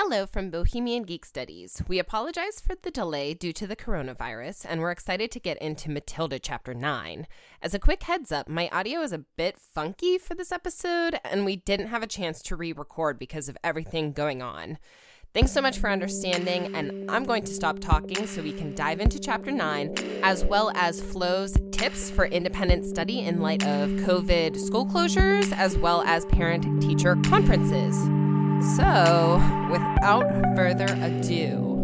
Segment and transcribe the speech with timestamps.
[0.00, 1.82] Hello from Bohemian Geek Studies.
[1.88, 5.90] We apologize for the delay due to the coronavirus, and we're excited to get into
[5.90, 7.26] Matilda Chapter 9.
[7.60, 11.44] As a quick heads up, my audio is a bit funky for this episode, and
[11.44, 14.78] we didn't have a chance to re record because of everything going on.
[15.34, 19.00] Thanks so much for understanding, and I'm going to stop talking so we can dive
[19.00, 24.56] into Chapter 9, as well as Flo's tips for independent study in light of COVID
[24.64, 28.08] school closures, as well as parent teacher conferences.
[28.60, 29.40] So,
[29.70, 31.76] without further ado,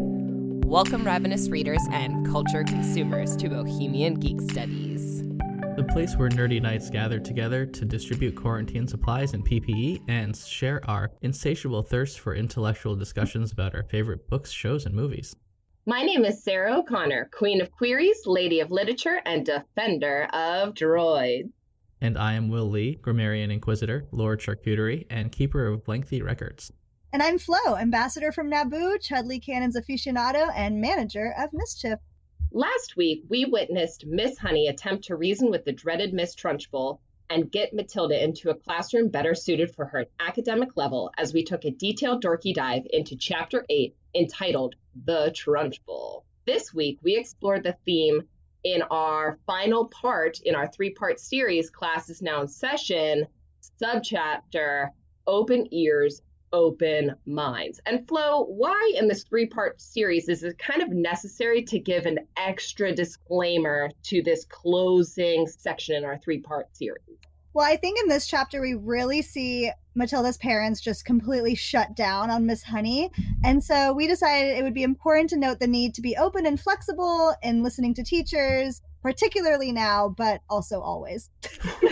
[0.66, 5.22] welcome ravenous readers and culture consumers to Bohemian Geek Studies.
[5.76, 10.80] The place where nerdy knights gather together to distribute quarantine supplies and PPE and share
[10.90, 15.36] our insatiable thirst for intellectual discussions about our favorite books, shows, and movies.
[15.86, 21.52] My name is Sarah O'Connor, Queen of Queries, Lady of Literature, and Defender of Droids.
[22.04, 26.70] And I am Will Lee, Grammarian Inquisitor, Lord Charcuterie, and Keeper of Lengthy Records.
[27.14, 31.98] And I'm Flo, Ambassador from Naboo, Chudley Cannons aficionado, and Manager of Mischief.
[32.52, 36.98] Last week, we witnessed Miss Honey attempt to reason with the dreaded Miss Trunchbull
[37.30, 41.64] and get Matilda into a classroom better suited for her academic level as we took
[41.64, 44.74] a detailed dorky dive into Chapter 8 entitled
[45.06, 46.24] The Trunchbull.
[46.44, 48.28] This week, we explored the theme
[48.64, 53.26] in our final part in our three part series, Class is Now in Session,
[53.80, 54.88] subchapter
[55.26, 57.80] Open Ears, Open Minds.
[57.86, 62.06] And Flo, why in this three part series is it kind of necessary to give
[62.06, 67.18] an extra disclaimer to this closing section in our three part series?
[67.52, 72.30] Well, I think in this chapter, we really see Matilda's parents just completely shut down
[72.30, 73.10] on Miss Honey.
[73.44, 76.46] And so we decided it would be important to note the need to be open
[76.46, 81.30] and flexible in listening to teachers, particularly now, but also always.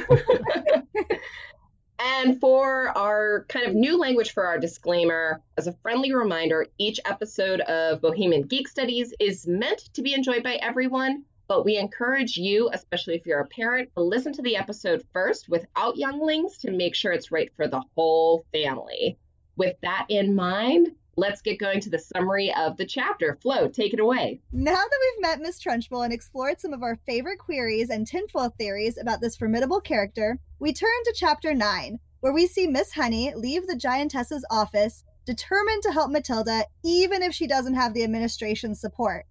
[1.98, 6.98] and for our kind of new language for our disclaimer, as a friendly reminder, each
[7.05, 12.39] episode of Bohemian Geek Studies is meant to be enjoyed by everyone but we encourage
[12.39, 16.70] you, especially if you're a parent, to listen to the episode first without younglings to
[16.70, 19.18] make sure it's right for the whole family.
[19.57, 23.39] With that in mind, let's get going to the summary of the chapter.
[23.42, 24.41] Flo, take it away.
[24.51, 28.55] Now that we've met Miss Trunchbull and explored some of our favorite queries and tinfoil
[28.58, 33.35] theories about this formidable character, we turn to chapter 9, where we see Miss Honey
[33.35, 38.80] leave the giantess's office, determined to help Matilda, even if she doesn't have the administration's
[38.80, 39.27] support.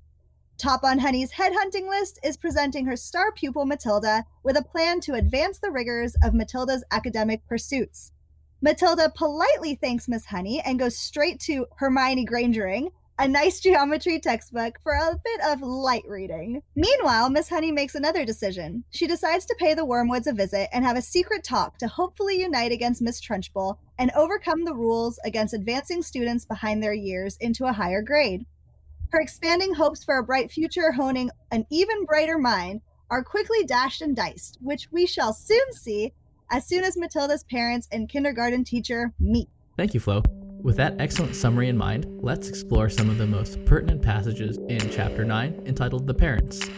[0.62, 5.16] Top on Honey's headhunting list is presenting her star pupil Matilda with a plan to
[5.16, 8.12] advance the rigors of Matilda's academic pursuits.
[8.62, 14.78] Matilda politely thanks Miss Honey and goes straight to Hermione Grangering, a nice geometry textbook
[14.84, 16.62] for a bit of light reading.
[16.76, 18.84] Meanwhile, Miss Honey makes another decision.
[18.92, 22.40] She decides to pay the Wormwoods a visit and have a secret talk to hopefully
[22.40, 27.66] unite against Miss Trunchbull and overcome the rules against advancing students behind their years into
[27.66, 28.46] a higher grade.
[29.12, 32.80] Her expanding hopes for a bright future, honing an even brighter mind,
[33.10, 36.14] are quickly dashed and diced, which we shall soon see
[36.50, 39.50] as soon as Matilda's parents and kindergarten teacher meet.
[39.76, 40.24] Thank you, Flo.
[40.62, 44.80] With that excellent summary in mind, let's explore some of the most pertinent passages in
[44.90, 46.70] Chapter 9 entitled The Parents.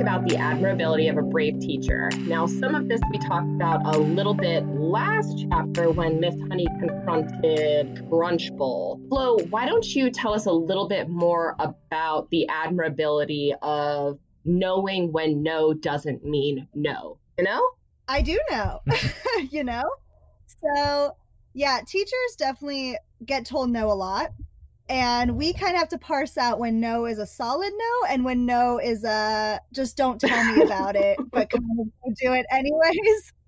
[0.00, 2.10] About the admirability of a brave teacher.
[2.20, 6.66] Now, some of this we talked about a little bit last chapter when Miss Honey
[6.78, 9.08] confronted Trunchbull.
[9.08, 15.12] Flo, why don't you tell us a little bit more about the admirability of knowing
[15.12, 17.18] when no doesn't mean no?
[17.38, 17.70] You know?
[18.08, 18.80] I do know.
[19.50, 19.88] you know?
[20.46, 21.16] So,
[21.52, 24.30] yeah, teachers definitely get told no a lot
[24.90, 28.24] and we kind of have to parse out when no is a solid no and
[28.24, 33.32] when no is a just don't tell me about it but do it anyways.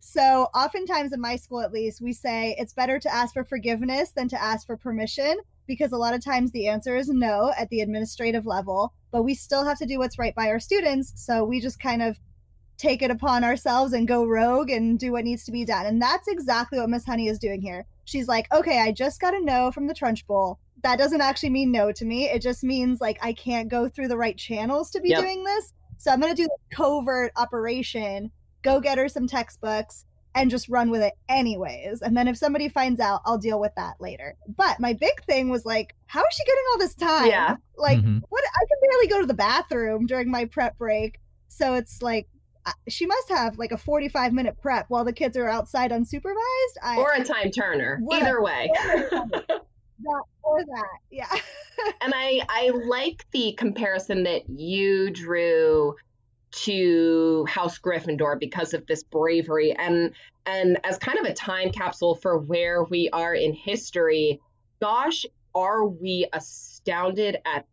[0.00, 4.12] So oftentimes in my school at least we say it's better to ask for forgiveness
[4.12, 5.36] than to ask for permission
[5.66, 9.34] because a lot of times the answer is no at the administrative level but we
[9.34, 12.18] still have to do what's right by our students so we just kind of
[12.78, 16.00] take it upon ourselves and go rogue and do what needs to be done and
[16.00, 17.84] that's exactly what miss honey is doing here.
[18.06, 21.72] She's like okay i just got a no from the Trunchbull that doesn't actually mean
[21.72, 22.28] no to me.
[22.28, 25.20] It just means like I can't go through the right channels to be yep.
[25.20, 25.72] doing this.
[25.98, 28.30] So I'm going to do the covert operation,
[28.62, 30.04] go get her some textbooks
[30.34, 32.00] and just run with it anyways.
[32.02, 34.36] And then if somebody finds out, I'll deal with that later.
[34.46, 37.26] But my big thing was like, how is she getting all this time?
[37.26, 37.56] Yeah.
[37.76, 38.18] Like, mm-hmm.
[38.28, 38.44] what?
[38.44, 41.18] I can barely go to the bathroom during my prep break.
[41.48, 42.28] So it's like,
[42.86, 46.76] she must have like a 45 minute prep while the kids are outside unsupervised.
[46.82, 48.00] I, or a time turner.
[48.12, 48.70] Either way.
[50.02, 50.98] that or that.
[51.10, 51.32] Yeah.
[52.00, 55.96] and I I like the comparison that you drew
[56.50, 60.12] to House Gryffindor because of this bravery and
[60.46, 64.40] and as kind of a time capsule for where we are in history
[64.80, 67.66] gosh are we astounded at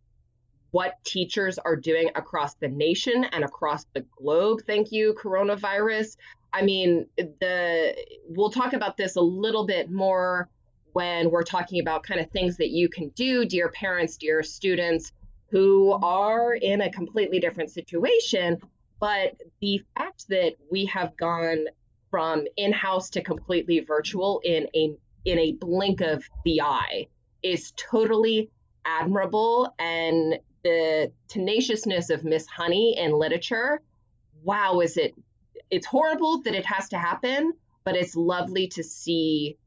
[0.72, 6.18] what teachers are doing across the nation and across the globe thank you coronavirus
[6.51, 7.95] i mean the
[8.27, 10.50] we'll talk about this a little bit more
[10.95, 15.12] when we're talking about kind of things that you can do dear parents dear students
[15.50, 18.57] who are in a completely different situation.
[19.01, 21.65] But the fact that we have gone
[22.09, 24.95] from in-house to completely virtual in a
[25.25, 27.07] in a blink of the eye
[27.44, 28.50] is totally
[28.86, 33.81] admirable and the tenaciousness of Miss Honey in literature,
[34.44, 35.13] wow, is it
[35.69, 37.51] it's horrible that it has to happen,
[37.83, 39.57] but it's lovely to see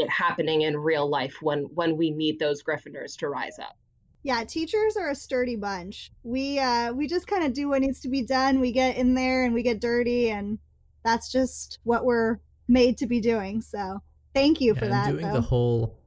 [0.00, 3.76] it happening in real life when when we need those Gryffindors to rise up.
[4.22, 6.12] Yeah, teachers are a sturdy bunch.
[6.22, 8.60] We uh we just kind of do what needs to be done.
[8.60, 10.58] We get in there and we get dirty and
[11.04, 12.38] that's just what we're
[12.68, 13.62] made to be doing.
[13.62, 14.00] So,
[14.34, 15.10] thank you for that.
[15.10, 15.34] doing though.
[15.34, 15.98] the whole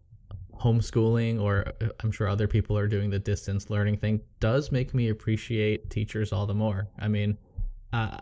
[0.59, 4.93] homeschooling or uh, I'm sure other people are doing the distance learning thing does make
[4.93, 6.87] me appreciate teachers all the more.
[6.99, 7.37] I mean,
[7.91, 8.17] uh,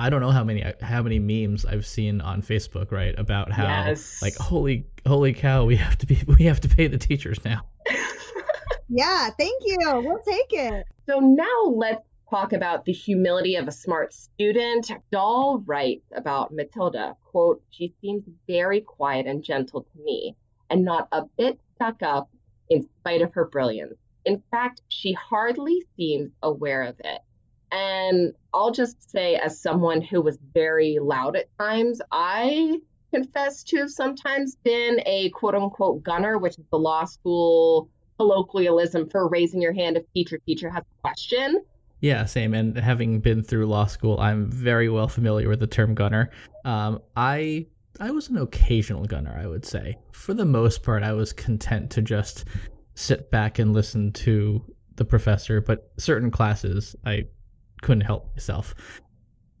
[0.00, 3.64] I don't know how many how many memes I've seen on Facebook, right, about how
[3.64, 4.22] Yes.
[4.22, 7.62] like holy holy cow, we have to be we have to pay the teachers now.
[8.92, 9.78] Yeah, thank you.
[10.04, 10.84] We'll take it.
[11.08, 14.90] So now let's talk about the humility of a smart student.
[15.12, 20.34] Dahl writes about Matilda, quote, she seems very quiet and gentle to me
[20.70, 22.30] and not a bit stuck up
[22.68, 23.94] in spite of her brilliance.
[24.24, 27.20] In fact, she hardly seems aware of it.
[27.72, 32.80] And I'll just say, as someone who was very loud at times, I
[33.12, 37.88] confess to have sometimes been a quote unquote gunner, which is the law school
[38.18, 41.62] colloquialism for raising your hand if teacher teacher has a question.
[42.00, 42.54] Yeah, same.
[42.54, 46.30] And having been through law school, I'm very well familiar with the term gunner.
[46.64, 47.66] Um, I
[47.98, 49.96] I was an occasional gunner, I would say.
[50.12, 52.44] For the most part, I was content to just
[52.94, 54.62] sit back and listen to
[54.96, 55.60] the professor.
[55.60, 57.26] But certain classes, I
[57.82, 58.74] couldn't help myself.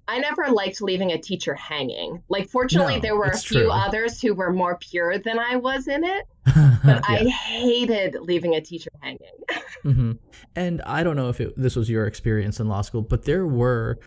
[0.08, 2.20] I never liked leaving a teacher hanging.
[2.28, 3.70] Like, fortunately, No, there were a few true.
[3.70, 6.26] others who were more pure than I was in it,
[6.84, 9.20] but I hated leaving a teacher hanging.
[9.84, 10.12] hmm
[10.56, 13.46] And I don't know if it, this was your experience in law school, but there
[13.46, 14.00] were,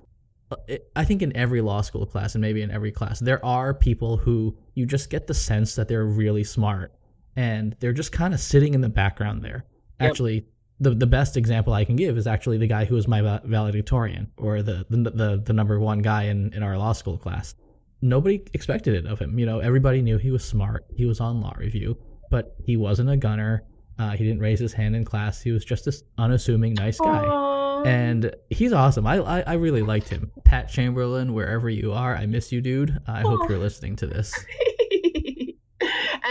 [0.51, 0.57] uh,
[0.93, 4.17] I think in every law school class and maybe in every class, there are people
[4.17, 6.93] who you just get the sense that they're really smart
[7.37, 9.63] and they're just kind of sitting in the background there.
[10.01, 10.09] Yep.
[10.09, 10.45] Actually,
[10.83, 14.29] the the best example I can give is actually the guy who was my valedictorian
[14.37, 17.55] or the the the, the number one guy in, in our law school class.
[18.01, 19.39] Nobody expected it of him.
[19.39, 20.85] You know, everybody knew he was smart.
[20.93, 21.97] He was on law review,
[22.29, 23.63] but he wasn't a gunner.
[23.97, 25.41] Uh, he didn't raise his hand in class.
[25.41, 27.23] He was just this unassuming, nice guy.
[27.23, 27.87] Aww.
[27.87, 29.07] And he's awesome.
[29.07, 30.31] I, I I really liked him.
[30.43, 32.99] Pat Chamberlain, wherever you are, I miss you, dude.
[33.07, 34.33] I hope you're listening to this.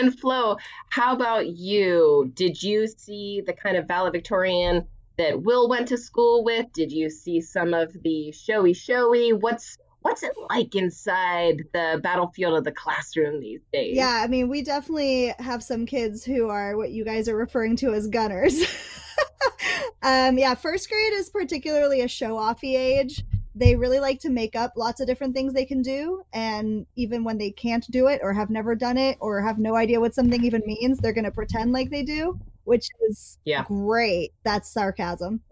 [0.02, 0.56] and Flo,
[0.90, 2.30] how about you?
[2.34, 6.66] Did you see the kind of valedictorian that Will went to school with?
[6.72, 9.32] Did you see some of the showy showy?
[9.32, 13.96] What's what's it like inside the battlefield of the classroom these days?
[13.96, 17.76] Yeah, I mean, we definitely have some kids who are what you guys are referring
[17.76, 18.60] to as gunners.
[20.02, 23.24] um, yeah, first grade is particularly a show offy age.
[23.54, 26.22] They really like to make up lots of different things they can do.
[26.32, 29.76] And even when they can't do it or have never done it or have no
[29.76, 33.64] idea what something even means, they're going to pretend like they do, which is Yeah.
[33.64, 34.32] great.
[34.44, 35.42] That's sarcasm.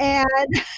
[0.00, 0.26] And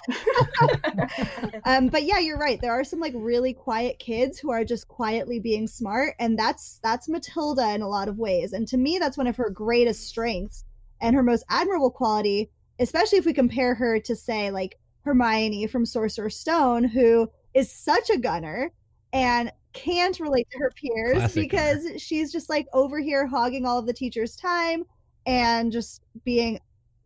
[1.65, 4.89] um but yeah you're right there are some like really quiet kids who are just
[4.89, 8.99] quietly being smart and that's that's matilda in a lot of ways and to me
[8.99, 10.65] that's one of her greatest strengths
[11.01, 15.87] and her most admirable quality especially if we compare her to say like hermione from
[15.87, 18.71] sorcerer's stone who is such a gunner
[19.13, 23.79] and can't relate to her peers Classic because she's just like over here hogging all
[23.79, 24.85] of the teacher's time
[25.27, 26.61] and just being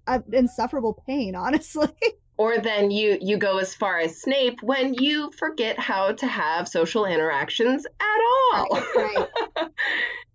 [0.06, 1.88] an insufferable pain honestly
[2.36, 6.66] Or then you you go as far as Snape when you forget how to have
[6.66, 8.82] social interactions at all.
[8.96, 9.28] right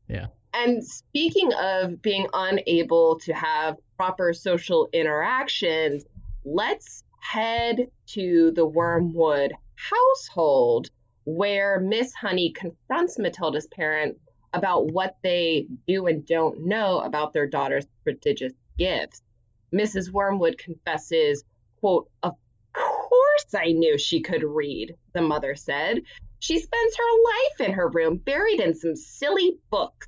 [0.08, 0.28] Yeah.
[0.54, 6.06] And speaking of being unable to have proper social interactions,
[6.46, 10.89] let's head to the Wormwood household
[11.25, 14.20] where Miss Honey confronts Matilda's parents
[14.53, 19.22] about what they do and don't know about their daughter's prodigious gifts.
[19.74, 20.12] Mrs.
[20.12, 21.44] Wormwood confesses,
[21.79, 22.36] quote, Of
[22.74, 26.01] course I knew she could read, the mother said.
[26.39, 30.08] She spends her life in her room, buried in some silly books.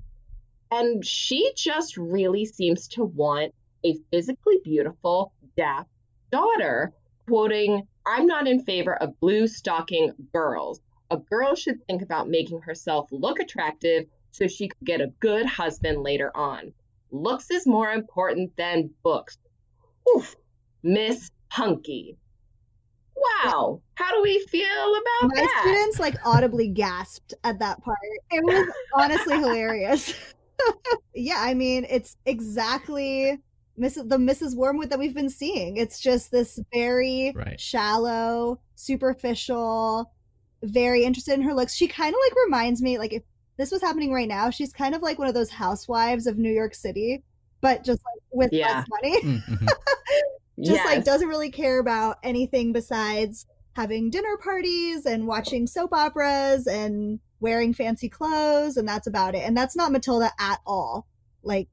[0.69, 5.88] And she just really seems to want a physically beautiful, deaf
[6.31, 6.93] daughter,
[7.27, 10.79] quoting I'm not in favor of blue stocking girls.
[11.12, 15.46] A girl should think about making herself look attractive so she could get a good
[15.46, 16.74] husband later on.
[17.12, 19.38] Looks is more important than books.
[20.15, 20.36] Oof,
[20.84, 22.17] Miss Hunky.
[23.15, 25.51] Wow, how do we feel about My that?
[25.65, 27.98] My students like audibly gasped at that part.
[28.31, 30.13] It was honestly hilarious.
[31.13, 33.39] yeah, I mean, it's exactly
[33.79, 34.10] Mrs.
[34.10, 34.55] the Mrs.
[34.55, 35.77] Wormwood that we've been seeing.
[35.77, 37.60] It's just this very Right.
[37.60, 40.12] shallow, superficial,
[40.63, 41.75] very interested in her looks.
[41.75, 43.24] She kind of like reminds me like if
[43.57, 46.51] this was happening right now, she's kind of like one of those housewives of New
[46.51, 47.24] York City,
[47.62, 48.67] but just like with Yeah.
[48.79, 49.22] less money.
[49.22, 49.67] Mm, mhm.
[50.63, 56.65] just like doesn't really care about anything besides having dinner parties and watching soap operas
[56.65, 61.05] and wearing fancy clothes and that's about it and that's not matilda at all
[61.43, 61.67] like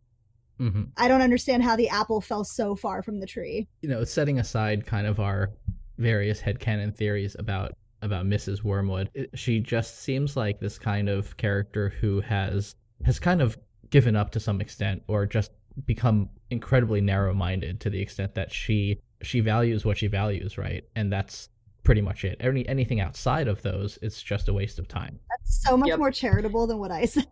[0.64, 0.88] Mhm.
[0.96, 4.38] i don't understand how the apple fell so far from the tree you know, setting
[4.38, 5.50] aside kind of our
[5.98, 8.62] various headcanon theories about about Mrs.
[8.62, 13.56] Wormwood, it, she just seems like this kind of character who has has kind of
[13.88, 15.52] given up to some extent or just
[15.86, 20.84] become incredibly narrow-minded to the extent that she she values what she values, right?
[20.94, 21.48] And that's
[21.82, 22.36] pretty much it.
[22.40, 25.20] Any anything outside of those, it's just a waste of time.
[25.30, 25.98] that's so much Yep.
[25.98, 27.26] more charitable than what i said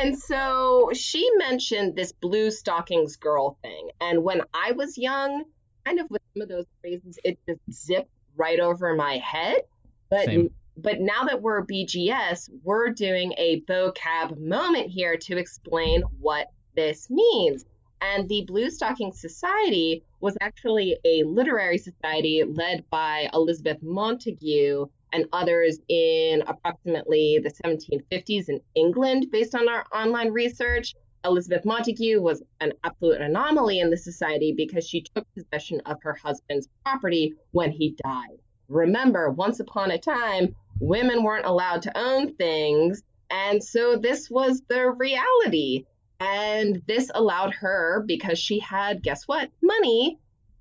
[0.04, 3.90] and so she mentioned this blue stockings girl thing.
[4.00, 5.44] And when I was young,
[5.86, 9.62] kind of with some of those phrases, it just zipped right over my head.
[10.10, 10.50] But Same.
[10.76, 17.08] but now that we're BGS, we're doing a vocab moment here to explain what this
[17.08, 17.64] means.
[18.02, 25.26] And the Blue Stocking Society was actually a literary society led by Elizabeth Montagu and
[25.32, 30.94] others in approximately the 1750s in England, based on our online research.
[31.24, 36.12] Elizabeth Montagu was an absolute anomaly in the society because she took possession of her
[36.12, 38.38] husband's property when he died.
[38.68, 44.62] Remember, once upon a time, women weren't allowed to own things, and so this was
[44.68, 45.86] the reality.
[46.20, 50.18] And this allowed her, because she had, guess what, money,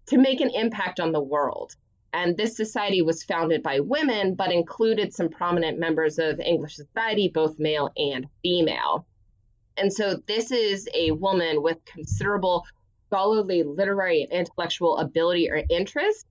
[0.07, 1.75] to make an impact on the world.
[2.13, 7.27] And this society was founded by women, but included some prominent members of English society,
[7.33, 9.07] both male and female.
[9.77, 12.65] And so this is a woman with considerable
[13.07, 16.27] scholarly, literary, and intellectual ability or interest.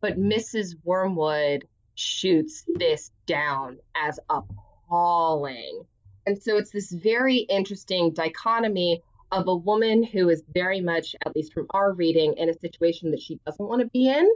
[0.00, 0.74] But Mrs.
[0.84, 5.84] Wormwood shoots this down as appalling.
[6.26, 11.34] And so it's this very interesting dichotomy of a woman who is very much, at
[11.34, 14.28] least from our reading, in a situation that she doesn't want to be in,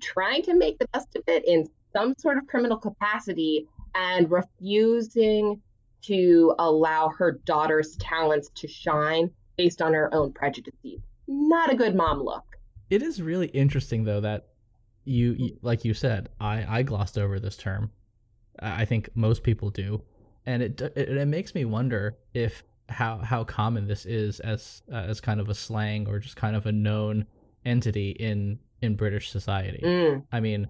[0.00, 5.60] trying to make the best of it in some sort of criminal capacity, and refusing
[6.02, 11.00] to allow her daughter's talents to shine based on her own prejudices.
[11.26, 12.44] Not a good mom look.
[12.90, 14.48] It is really interesting though that
[15.04, 17.90] you, like you said, I I glossed over this term.
[18.60, 20.02] I I think most people do,
[20.44, 24.96] and it it, it makes me wonder if how how common this is as uh,
[24.96, 27.26] as kind of a slang or just kind of a known
[27.66, 29.80] entity in in British society.
[29.84, 30.24] Mm.
[30.32, 30.68] I mean,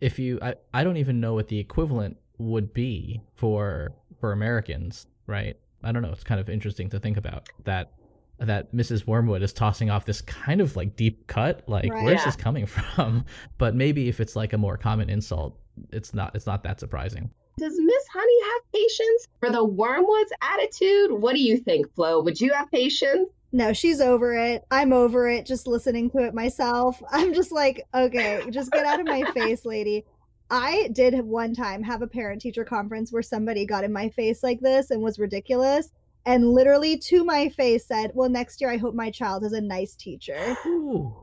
[0.00, 5.06] if you I, I don't even know what the equivalent would be for for Americans,
[5.26, 5.56] right?
[5.82, 6.10] I don't know.
[6.12, 7.92] It's kind of interesting to think about that
[8.40, 9.04] that Mrs.
[9.06, 11.64] Wormwood is tossing off this kind of like deep cut.
[11.68, 12.04] Like, Right.
[12.04, 12.26] where's Yeah.
[12.26, 13.24] this coming from?
[13.58, 15.58] But maybe if it's like a more common insult,
[15.90, 17.30] it's not it's not that surprising.
[17.58, 21.10] Does Miss Honey have patience for the Wormwood's attitude?
[21.10, 22.22] What do you think, Flo?
[22.22, 23.28] Would you have patience?
[23.52, 24.64] No she's over it.
[24.70, 27.02] I'm over it just listening to it myself.
[27.10, 30.04] I'm just like okay just get out of my face lady.
[30.50, 34.42] I did one time have a parent teacher conference where somebody got in my face
[34.42, 35.90] like this and was ridiculous
[36.24, 39.60] and literally to my face said well next year i hope my child is a
[39.60, 40.56] nice teacher.
[40.66, 41.14] Ooh.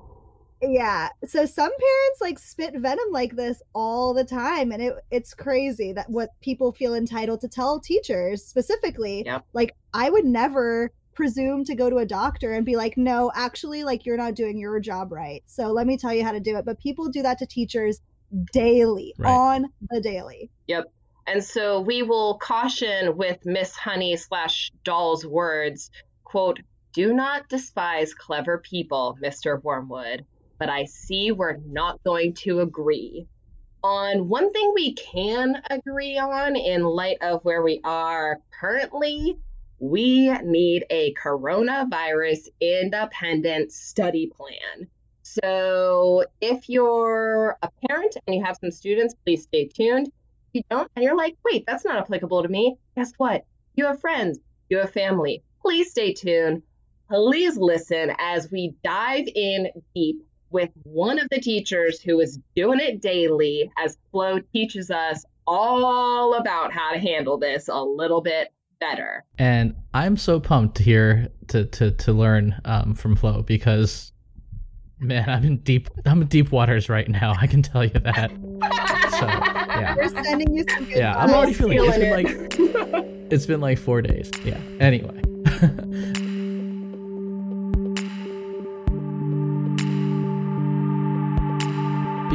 [0.62, 1.10] yeah.
[1.25, 5.91] So some parents like spit venom like this all the time and it it's crazy
[5.94, 9.24] that what people feel entitled to tell teachers specifically.
[9.25, 9.46] Yep.
[9.53, 13.84] like i would never presume to go to a doctor and be like no actually
[13.84, 16.57] like you're not doing your job right so let me tell you how to do
[16.57, 18.01] it but people do that to teachers
[18.51, 19.31] daily Right.
[19.31, 20.91] on the daily Yep.
[21.27, 25.89] And so we will caution with Miss Honey slash Dahl's words,
[26.24, 26.60] quote,
[26.93, 29.60] do not despise clever people, Mr.
[29.63, 30.24] Wormwood,
[30.60, 33.25] but I see we're not going to agree.
[33.84, 39.38] On one thing we can agree on in light of where we are currently,
[39.79, 44.88] we need a coronavirus independent study plan.
[45.24, 50.62] So if you're a parent and you have some students, please stay tuned If you
[50.70, 52.77] don't, and you're like, wait, that's not applicable to me.
[52.96, 53.44] Guess what?
[53.75, 54.39] You have friends,
[54.70, 55.44] you have family.
[55.62, 56.62] Please stay tuned.
[57.10, 62.79] please listen as we dive in deep with one of the teachers who is doing
[62.79, 68.53] it daily as Flo teaches us all about how to handle this a little bit
[68.79, 69.24] better.
[69.38, 74.12] And I'm so pumped here to to to learn um, from Flo because
[75.00, 77.34] man, I'm in deep I'm in deep waters right now.
[77.39, 78.32] I can tell you that.
[78.32, 79.96] So yeah.
[79.98, 81.58] We're sending you some good Yeah, I'm already vibes.
[81.58, 81.84] feeling it.
[81.84, 82.25] It's been
[82.58, 84.32] Feeling like it's been like four days.
[84.44, 84.60] Yeah.
[84.79, 85.22] Anyway.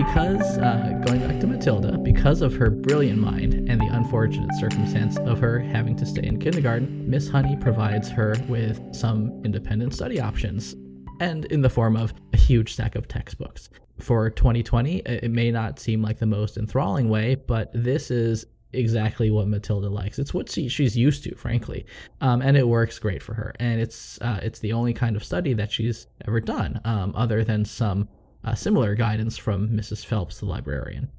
[0.07, 5.19] because uh, going back to Matilda, because of her brilliant mind and the unfortunate circumstance
[5.19, 10.19] of her having to stay in kindergarten, Miss Honey provides her with some independent study
[10.19, 10.75] options,
[11.21, 13.69] and in the form of a huge stack of textbooks.
[13.99, 19.30] For 2020, it may not seem like the most enthralling way, but this is exactly
[19.30, 20.19] what Matilda likes.
[20.19, 21.85] It's what she, she's used to, frankly,
[22.23, 23.52] um, and it works great for her.
[23.61, 27.45] And it's uh, it's the only kind of study that she's ever done, um, other
[27.45, 28.09] than some
[28.44, 30.04] uh, similar guidance from Mrs.
[30.04, 31.11] Phelps, the librarian.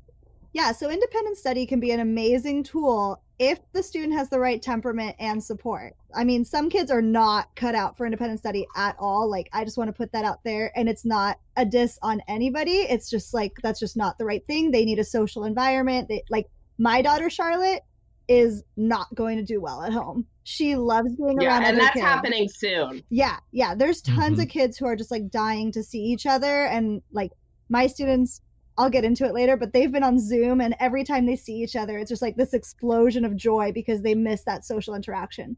[0.54, 4.62] Yeah, so independent study can be an amazing tool if the student has the right
[4.62, 5.96] temperament and support.
[6.13, 9.30] I mean, some kids are not cut out for independent study at all.
[9.30, 10.78] Like, I just want to put that out there.
[10.78, 12.80] And it's not a diss on anybody.
[12.80, 14.72] It's just like, that's just not the right thing.
[14.72, 16.10] They need a social environment.
[16.10, 17.82] They, like, my daughter, Charlotte,
[18.28, 20.28] is not going to do well at home.
[20.51, 22.05] She loves being yeah, around and other that's kids.
[22.05, 23.03] happening soon.
[23.10, 23.74] Yeah, yeah.
[23.74, 24.43] There's tons Mhm.
[24.43, 26.65] of kids who are just like dying to see each other.
[26.65, 27.31] And like
[27.70, 28.41] my students,
[28.77, 31.53] I'll get into it later, but they've been on Zoom and every time they see
[31.63, 35.55] each other, it's just like this explosion of joy because they miss that social interaction.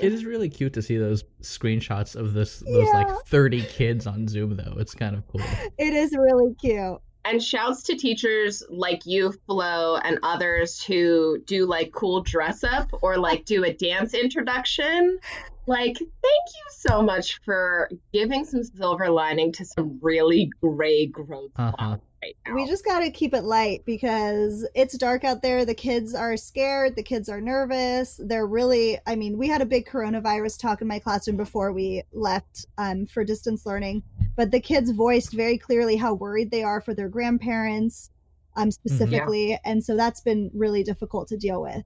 [0.00, 4.28] It is really cute to see those screenshots of this those like 30 kids on
[4.28, 4.74] Zoom though.
[4.78, 5.40] It's kind of cool.
[5.76, 6.98] It is really cute.
[7.24, 12.88] And shouts to teachers like you, Flo, and others who do like cool dress up
[13.02, 15.18] or like do a dance introduction.
[15.66, 16.06] Like, thank
[16.48, 21.98] you so much for giving some silver lining to some really gray growth Uh-huh.
[22.22, 22.54] right now.
[22.54, 25.64] We just got to keep it light because it's dark out there.
[25.64, 26.96] The kids are scared.
[26.96, 28.18] The kids are nervous.
[28.24, 32.02] They're really, I mean, we had a big coronavirus talk in my classroom before we
[32.12, 34.02] left um, for distance learning,
[34.40, 38.08] but the kids voiced very clearly how worried they are for their grandparents
[38.56, 39.58] um, specifically.
[39.66, 41.84] And so that's been really difficult to deal with.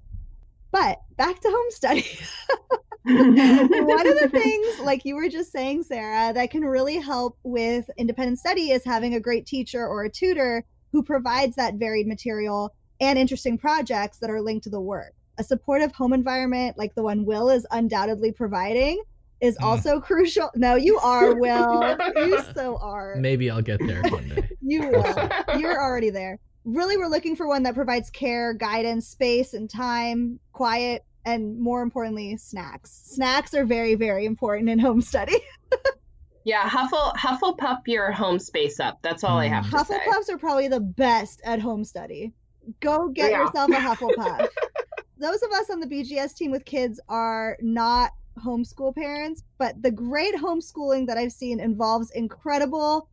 [0.70, 2.06] But back to home study.
[3.06, 7.90] One of the things, like you were just saying, Sarah, that can really help with
[7.98, 12.72] independent study is having a great teacher or a tutor who provides that varied material
[13.00, 15.12] and interesting projects that are linked to the work.
[15.38, 19.02] A supportive home environment like the one Will is undoubtedly providing
[19.40, 19.64] is Mm.
[19.64, 20.50] also crucial.
[20.54, 21.96] No, you are, Will.
[22.16, 23.16] you so are.
[23.16, 24.48] Maybe I'll get there one day.
[24.66, 25.30] You will.
[25.58, 26.38] You're already there.
[26.64, 31.82] Really, we're looking for one that provides care, guidance, space, and time, quiet, and more
[31.82, 32.90] importantly, snacks.
[33.04, 35.36] Snacks are very, very important in home study.
[36.44, 39.00] yeah, Huffle Hufflepuff your home space up.
[39.02, 39.98] That's all I have to say.
[39.98, 42.32] Hufflepuffs are probably the best at home study.
[42.80, 43.42] Go get Yeah.
[43.44, 44.48] yourself a Hufflepuff.
[45.18, 49.90] Those of us on the BGS team with kids are not homeschool parents, but the
[49.90, 53.08] great homeschooling that I've seen involves incredible,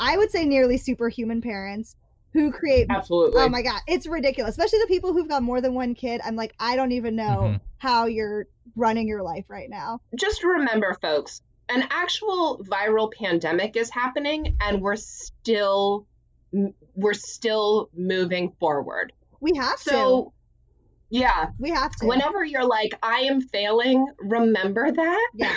[0.00, 1.96] I would say nearly superhuman parents
[2.32, 3.40] who create Absolutely.
[3.42, 4.50] Oh my god, it's ridiculous.
[4.50, 6.20] Especially the people who've got more than one kid.
[6.24, 7.60] I'm like, I don't even know Mhm.
[7.78, 10.00] how you're running your life right now.
[10.14, 16.06] Just remember, folks, an actual viral pandemic is happening, and we're still
[16.94, 19.12] we're still moving forward.
[19.40, 20.32] We have So,
[21.10, 21.46] yeah.
[21.58, 22.06] We have to.
[22.06, 25.30] whenever you're like, I am failing, remember that.
[25.34, 25.52] Yeah.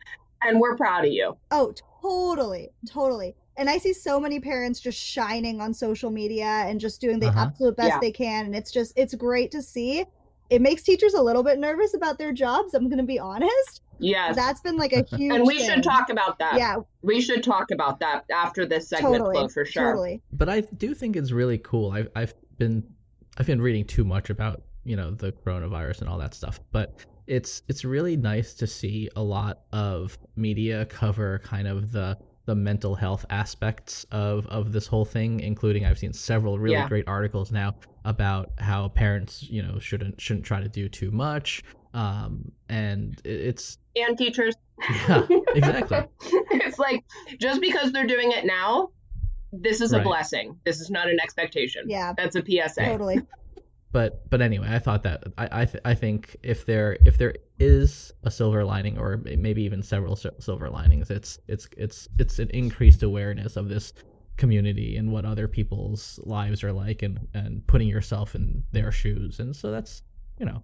[0.44, 1.36] and we're proud of you.
[1.50, 3.34] Oh, totally, totally.
[3.56, 7.26] And I see so many parents just shining on social media and just doing the
[7.28, 7.40] Uh-huh.
[7.48, 7.98] absolute best Yeah.
[8.00, 10.04] they can, and it's just it's great to see.
[10.50, 12.74] It makes teachers a little bit nervous about their jobs.
[12.74, 13.80] I'm going to be honest.
[13.98, 14.34] Yes.
[14.36, 15.32] That's been like a huge.
[15.34, 15.68] and we thing.
[15.70, 16.56] should talk about that.
[16.56, 19.84] Yeah, We should talk about that after this segment totally, Flo for sure.
[19.92, 20.22] totally.
[20.32, 21.92] But I do think it's really cool.
[21.92, 22.82] I've I've been
[23.38, 26.94] I've been reading too much about you know the coronavirus and all that stuff, but
[27.26, 32.54] it's it's really nice to see a lot of media cover kind of the the
[32.56, 36.88] mental health aspects of of this whole thing, including I've seen several really Yeah.
[36.88, 41.62] great articles now about how parents you know shouldn't shouldn't try to do too much,
[41.94, 44.54] um, and it's And teachers.
[45.08, 45.98] yeah exactly
[46.50, 47.04] it's like
[47.40, 48.88] just because they're doing it now,
[49.52, 50.04] this is a Right.
[50.04, 50.58] blessing.
[50.64, 51.84] This is not an expectation.
[51.88, 52.84] Yeah, That's a PSA.
[52.86, 53.20] totally.
[53.92, 57.34] But but anyway, I thought that I I, th- I think if there if there
[57.58, 62.50] is a silver lining or maybe even several silver linings, it's it's it's it's an
[62.50, 63.92] increased awareness of this
[64.38, 69.38] community and what other people's lives are like and and putting yourself in their shoes,
[69.38, 70.02] and so that's
[70.38, 70.62] you know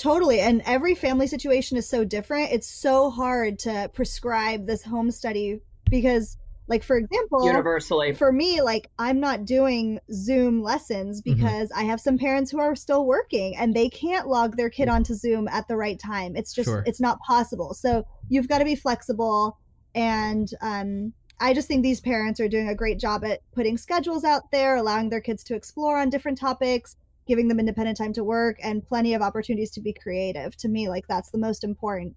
[0.00, 0.40] Totally.
[0.40, 2.52] And every family situation is so different.
[2.52, 6.38] It's so hard to prescribe this home study because,
[6.70, 8.14] like, for example, Universally.
[8.14, 11.34] for me, like, I'm not doing Zoom lessons Mm-hmm.
[11.34, 14.88] because I have some parents who are still working and they can't log their kid
[14.88, 16.36] onto Zoom at the right time.
[16.36, 16.82] It's just, Sure.
[16.86, 17.74] it's not possible.
[17.74, 19.58] So you've got to be flexible.
[19.94, 24.22] And um, I just think these parents are doing a great job at putting schedules
[24.24, 28.22] out there, allowing their kids to explore on different topics, giving them independent time to
[28.22, 30.56] work, and plenty of opportunities to be creative.
[30.58, 32.14] To me, like that's the most important.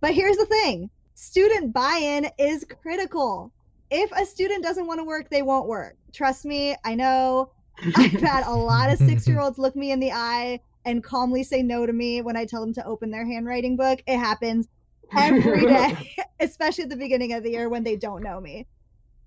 [0.00, 3.52] But here's the thing student buy in is critical.
[3.94, 5.98] If a student doesn't want to work, they won't work.
[6.14, 7.50] Trust me, I know.
[7.94, 11.42] I've had a lot of six year olds look me in the eye and calmly
[11.42, 14.02] say no to me when I tell them to open their handwriting book.
[14.06, 14.66] It happens
[15.14, 18.66] every day, especially at the beginning of the year when they don't know me.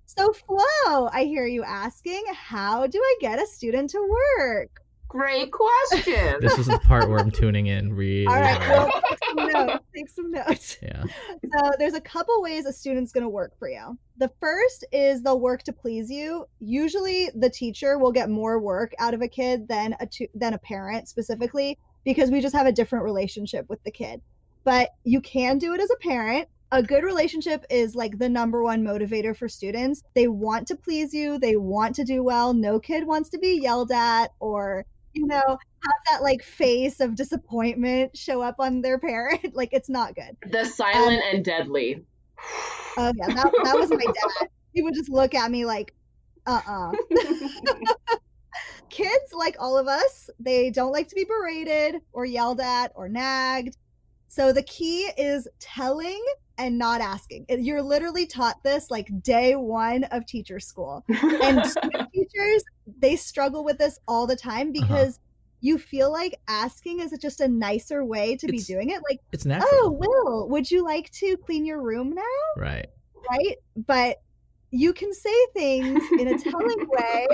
[0.08, 4.82] So, Flo, I hear you asking, how do I get a student to work?
[5.16, 6.40] Great question.
[6.42, 8.90] This is the part where I'm tuning in really All right, hard.
[8.90, 9.86] well, take some notes.
[9.96, 10.78] Take some notes.
[10.82, 11.04] Yeah.
[11.04, 13.98] So, there's a couple ways a student's going to work for you.
[14.18, 16.46] The first is they'll work to please you.
[16.60, 20.54] Usually, the teacher will get more work out of a kid than a tu- than
[20.54, 24.22] a parent specifically because we just have a different relationship with the kid.
[24.66, 26.50] But you can do it as a parent.
[26.74, 30.04] A good relationship is like the number one motivator for students.
[30.14, 32.54] They want to please you, they want to do well.
[32.54, 37.16] No kid wants to be yelled at or, you know, have that like face of
[37.16, 39.54] disappointment show up on their parent.
[39.56, 40.38] like it's not good.
[40.52, 42.04] the um, silent and deadly.
[42.98, 44.48] Oh yeah, that, that was my dad.
[44.72, 45.94] He would just look at me like,
[46.48, 46.94] uh-uh.
[48.90, 53.10] Kids, like all of us, they don't like to be berated or yelled at or
[53.10, 53.76] nagged.
[54.30, 56.24] So the key is telling
[56.58, 57.46] and not asking.
[57.50, 61.04] You're literally taught this like day one of teacher school.
[61.46, 61.64] And
[62.14, 62.64] teachers,
[63.00, 64.82] they struggle with this all the time uh-huh.
[64.82, 65.20] because
[65.62, 69.02] you feel like asking is just a nicer way to be doing it.
[69.10, 69.70] Like, It's natural.
[69.74, 72.22] oh, Will, would you like to clean your room now?
[72.58, 72.88] Right.
[73.30, 73.56] right?
[73.76, 74.22] But
[74.76, 77.28] you can say things in a telling way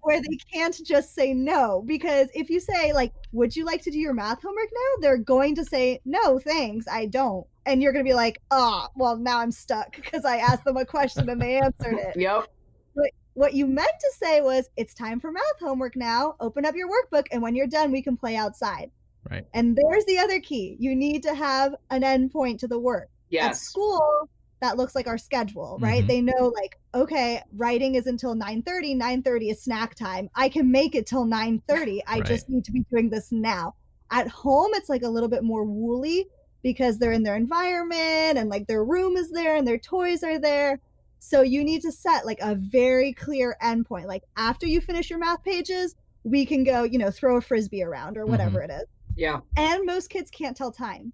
[0.00, 1.82] where they can't just say no.
[1.86, 5.02] Because if you say, like, would you like to do your math homework now?
[5.02, 7.46] They're going to say, no, thanks, I don't.
[7.66, 10.78] And you're going to be like, oh, well, now I'm stuck because I asked them
[10.78, 12.16] a question and they answered it.
[12.16, 12.46] Yep.
[12.94, 16.36] But what you meant to say was, it's time for math homework now.
[16.40, 18.90] Open up your workbook, and when you're done, we can play outside.
[19.30, 19.44] Right.
[19.52, 23.10] And there's the other key you need to have an endpoint to the work at
[23.30, 23.60] Yes.
[23.60, 24.28] school
[24.60, 26.04] that looks like our schedule right?
[26.04, 26.08] Mhm.
[26.08, 30.28] they know like okay writing is until 9.30 9.30 is snack time.
[30.34, 32.24] I can make it till 9.30 i Right.
[32.24, 33.74] just need to be doing this now.
[34.10, 36.26] At home it's like a little bit more woolly
[36.62, 40.38] because they're in their environment and like their room is there and their toys are
[40.38, 40.80] there.
[41.20, 44.06] So you need to set like a very clear endpoint.
[44.06, 45.94] Like after you finish your math pages
[46.24, 48.84] we can go you know throw a frisbee around or whatever it is.
[49.16, 49.40] Yeah.
[49.56, 51.12] and most kids can't tell time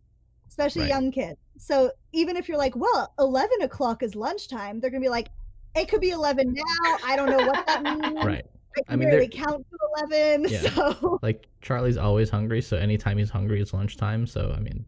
[0.54, 0.88] especially Right.
[0.90, 5.08] young kids so even if you're like well 11 o'clock is lunchtime they're gonna be
[5.08, 5.28] like
[5.74, 8.46] it could be 11 now i don't know what that means Right.
[8.78, 10.60] i I mean, barely count to 11 Yeah.
[10.60, 14.26] so Like Charlie's always hungry, so anytime he's hungry, it's lunchtime.
[14.26, 14.84] So I mean,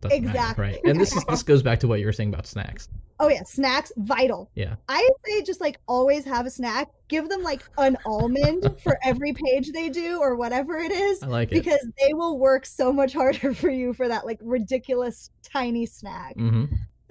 [0.00, 0.64] doesn't matter, Exactly.
[0.64, 0.80] right?
[0.84, 2.88] And this is this goes back to what you were saying about snacks.
[3.20, 4.76] oh yeah snacks vital Yeah.
[4.88, 9.32] i say just like always have a snack give them like an almond for every
[9.34, 11.56] page they do or whatever it is I like it.
[11.62, 16.36] because they will work so much harder for you for that like ridiculous tiny snack
[16.36, 16.64] mm-hmm.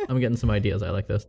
[0.08, 0.82] I'm getting some ideas.
[0.82, 1.25] I like this.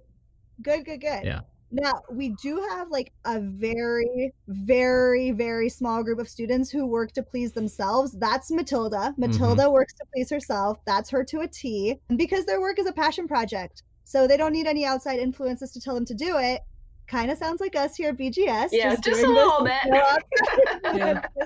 [0.63, 1.25] Good, good, good.
[1.25, 1.41] Yeah.
[1.73, 7.13] Now, we do have like a very, very, very small group of students who work
[7.13, 8.13] to please themselves.
[8.13, 8.97] That's Matilda.
[8.97, 9.21] Mm-hmm.
[9.21, 10.79] Matilda works to please herself.
[10.87, 13.83] That's her to a T because their work is a passion project.
[14.05, 16.63] So they don't need any outside influences to tell them to do it.
[17.07, 18.71] Kind of sounds like us here at BGS.
[18.73, 20.95] Yeah, just a little bit.
[20.95, 21.23] Yeah.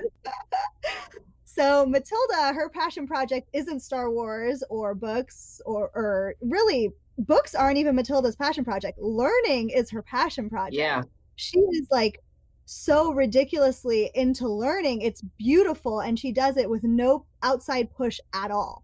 [1.55, 7.77] So Matilda, her passion project isn't Star Wars or books or or really books aren't
[7.77, 8.99] even Matilda's passion project.
[8.99, 10.75] Learning is her passion project.
[10.75, 11.03] Yeah.
[11.35, 12.19] She is like
[12.65, 15.01] so ridiculously into learning.
[15.01, 18.83] It's beautiful and she does it with no outside push at all.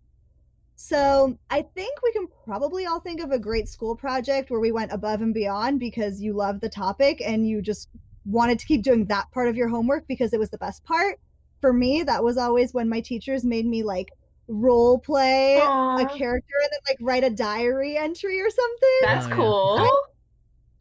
[0.76, 4.72] So, I think we can probably all think of a great school project where we
[4.72, 7.90] went above and beyond because you love the topic and you just
[8.26, 11.20] wanted to keep doing that part of your homework because it was the best part.
[11.60, 14.12] For me, that was always when my teachers made me like
[14.52, 19.00] role play Aw, a character and then like write a diary entry or something.
[19.02, 19.84] That's Oh, yeah.
[19.84, 20.02] cool.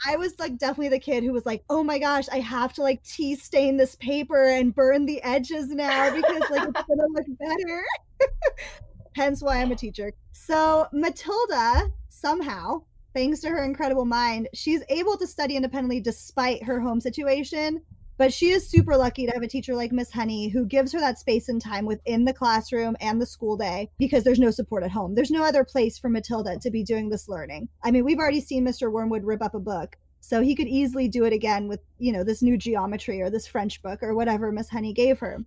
[0.07, 2.83] I was like definitely the kid who was like, "Oh my gosh, I have to
[2.83, 7.27] like tea stain this paper and burn the edges now because like it's gonna look
[7.39, 7.85] better."
[9.15, 10.13] Hence why I'm a teacher.
[10.33, 12.83] So Matilda somehow,
[13.15, 17.83] thanks to her incredible mind, she's able to study independently despite her home situation.
[18.21, 21.01] But she is super lucky to have a teacher like Miss Honey who gives her
[21.01, 24.83] that space and time within the classroom and the school day because there's no support
[24.83, 25.15] at home.
[25.15, 27.71] There's no other place for Matilda to be doing this learning.
[27.83, 28.93] I mean, we've already seen Mr.
[28.93, 29.97] Wormwood rip up a book.
[30.21, 33.47] So he could easily do it again with, you know, this new geometry or this
[33.47, 35.39] French book or whatever Miss Honey gave her.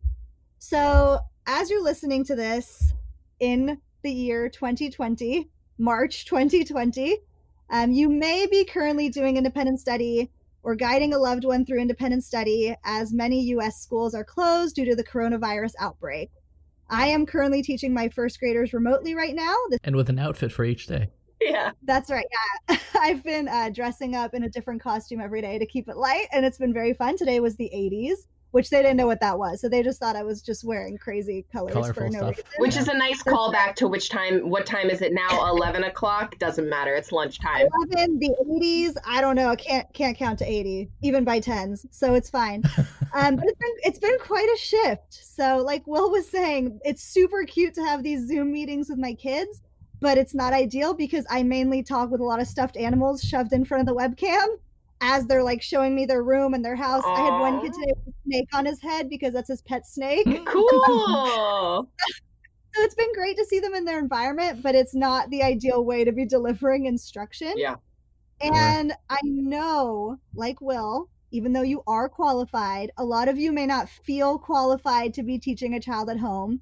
[0.58, 2.92] So as you're listening to this
[3.40, 7.20] in the year 2020, March 2020,
[7.70, 10.32] um, you may be currently doing independent study
[10.64, 14.86] or guiding a loved one through independent study as many US schools are closed due
[14.86, 16.32] to the coronavirus outbreak.
[16.90, 19.56] I am currently teaching my first graders remotely right now.
[19.84, 21.10] And with an outfit for each day.
[21.42, 21.72] Yeah.
[21.84, 22.26] That's right.
[22.70, 22.78] Yeah.
[23.00, 26.28] I've been uh, dressing up in a different costume every day to keep it light,
[26.32, 27.18] and it's been very fun.
[27.18, 29.60] Today was the 80s which they didn't know what that was.
[29.62, 32.30] So they just thought I was just wearing crazy colors Colorful for no stuff.
[32.30, 32.46] reason.
[32.60, 35.50] Which is a nice callback to which time, what time is it now?
[35.50, 36.38] 11 o'clock?
[36.38, 36.94] Doesn't matter.
[36.94, 37.68] It's lunchtime.
[37.92, 39.50] 11, the 80s, I don't know.
[39.50, 41.88] I can't can't count to 80, even by tens.
[41.90, 42.62] So it's fine.
[43.16, 45.14] um, but it's been it's been quite a shift.
[45.14, 49.16] So like Will was saying, it's super cute to have these Zoom meetings with my
[49.16, 49.64] kids,
[50.00, 53.52] but it's not ideal because I mainly talk with a lot of stuffed animals shoved
[53.52, 54.46] in front of the webcam
[55.04, 57.04] as they're like showing me their room and their house.
[57.06, 57.80] I had one kid Aw.
[57.80, 60.26] today with a snake on his head because that's his pet snake.
[60.26, 61.90] Mm, cool.
[62.74, 65.84] So it's been great to see them in their environment, but it's not the ideal
[65.84, 67.54] way to be delivering instruction.
[67.58, 67.76] Yeah.
[68.42, 68.56] Mm-hmm.
[68.56, 73.66] And I know, like Will, even though you are qualified, a lot of you may
[73.66, 76.62] not feel qualified to be teaching a child at home.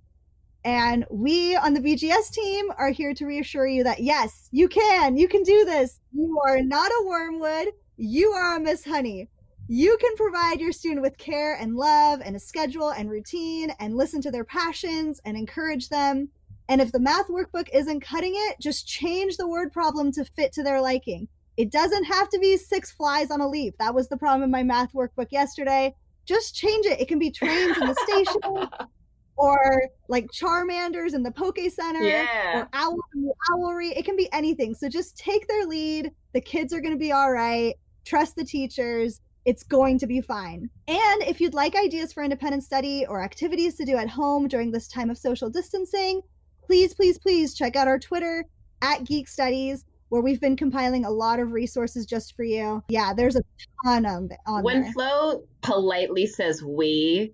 [0.63, 5.15] And we on the BGS team are here to reassure you that yes, you can,
[5.15, 5.99] you can do this.
[6.11, 7.69] You are not a wormwood,
[8.01, 9.29] you are a Miss Honey.
[9.67, 13.95] You can provide your student with care and love and a schedule and routine and
[13.95, 16.27] listen to their passions and encourage them.
[16.67, 20.51] And if the math workbook isn't cutting it, just change the word problem to fit
[20.53, 21.27] to their liking.
[21.57, 23.75] It doesn't have to be six flies on a leaf.
[23.77, 25.93] That was the problem in my math workbook yesterday.
[26.25, 26.99] Just change it.
[26.99, 28.67] It can be trains in the station
[29.35, 32.61] or like Charmanders in the Poke Center Yeah.
[32.61, 33.95] or Owl in the Owlery.
[33.95, 34.73] It can be anything.
[34.73, 36.11] So just take their lead.
[36.33, 37.75] The kids are going to be all right.
[38.05, 39.21] Trust the teachers.
[39.45, 40.69] It's going to be fine.
[40.87, 44.71] And if you'd like ideas for independent study or activities to do at home during
[44.71, 46.21] this time of social distancing,
[46.63, 48.45] please, please, please check out our Twitter
[48.81, 52.83] at Geek Studies, where we've been compiling a lot of resources just for you.
[52.89, 53.41] Yeah, there's a
[53.83, 54.91] ton of on When there.
[54.91, 57.33] Flo politely says we,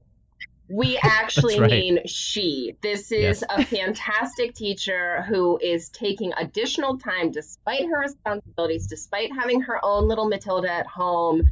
[0.69, 1.69] we actually right.
[1.69, 2.75] mean she.
[2.81, 9.61] This is a fantastic teacher who is taking additional time despite her responsibilities, despite having
[9.61, 11.43] her own little Matilda at home,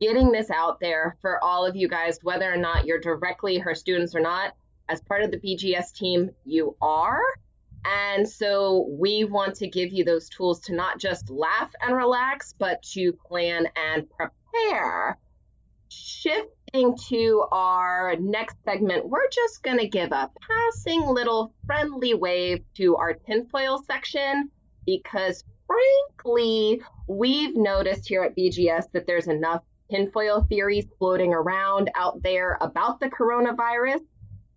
[0.00, 3.74] getting this out there for all of you guys, whether or not you're directly her
[3.74, 4.54] students or not.
[4.88, 7.22] As part of the BGS team, you are.
[7.84, 12.54] And so we want to give you those tools to not just laugh and relax,
[12.58, 15.16] but to plan and prepare.
[16.72, 22.62] Shifting to our next segment, we're just going to give a passing little friendly wave
[22.76, 24.50] to our tinfoil section
[24.86, 32.22] because, frankly, we've noticed here at BGS that there's enough tinfoil theories floating around out
[32.22, 34.00] there about the coronavirus.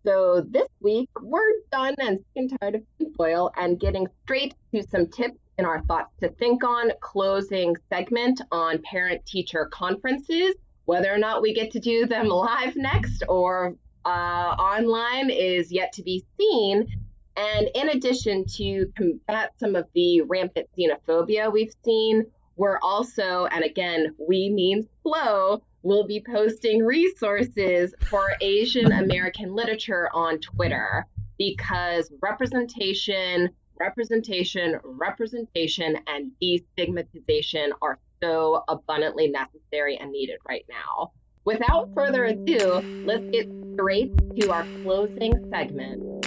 [0.06, 4.84] So this week, we're done and sick and tired of tinfoil and getting straight to
[4.84, 10.54] some tips in our thoughts to think on closing segment on parent teacher conferences.
[10.86, 15.94] Whether or not we get to do them live next or uh, online is yet
[15.94, 16.88] to be seen.
[17.36, 23.64] And in addition to combat some of the rampant xenophobia we've seen, we're also, and
[23.64, 31.06] again, we mean Flo, will be posting resources for Asian American literature on Twitter
[31.38, 41.12] because representation, representation, representation, and destigmatization are so abundantly necessary and needed right now.
[41.44, 46.24] Without further ado, let's get straight to our closing segment.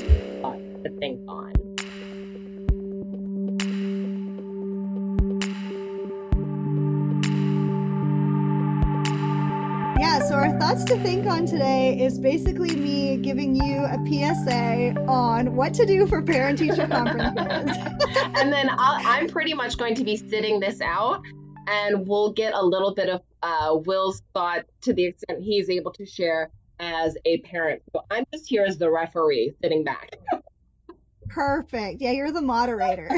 [0.84, 1.52] To think on.
[9.98, 14.94] Yeah, so our thoughts to think on today is basically me giving you a PSA
[15.08, 17.76] on what to do for parent teacher conferences.
[18.36, 21.22] and then I'll, I'm pretty much going to be sitting this out,
[21.66, 25.92] and we'll get a little bit of uh, Will's thought to the extent he's able
[25.92, 27.82] to share as a parent.
[27.92, 30.16] So I'm just here as the referee, sitting back.
[31.28, 32.00] Perfect.
[32.00, 33.10] Yeah, you're the moderator.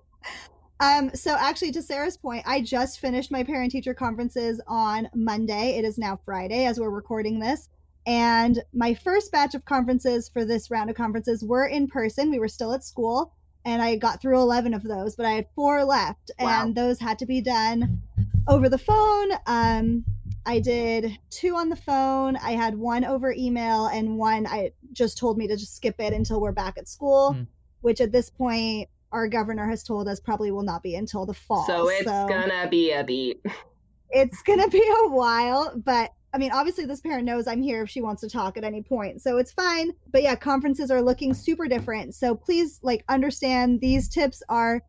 [0.80, 5.78] um, so actually to Sarah's point, I just finished my parent teacher conferences on Monday.
[5.78, 7.68] It is now Friday as we're recording this.
[8.06, 12.30] And my first batch of conferences for this round of conferences were in person.
[12.30, 15.46] We were still at school and I got through 11 of those, but I had
[15.54, 16.64] four left Wow.
[16.64, 18.00] and those had to be done
[18.48, 19.30] over the phone.
[19.46, 20.04] Um,
[20.46, 22.36] I did two on the phone.
[22.36, 26.12] I had one over email, and one I just told me to just skip it
[26.14, 27.42] until we're back at school, Hmm.
[27.82, 31.34] which at this point, our governor has told us probably will not be until the
[31.34, 31.66] fall.
[31.66, 33.44] So it's gonna be a beat.
[34.10, 37.90] it's gonna be a while, but I mean, obviously, this parent knows I'm here if
[37.90, 39.92] she wants to talk at any point, so it's fine.
[40.12, 42.14] But yeah, conferences are looking super different.
[42.14, 44.82] So please, like, understand these tips are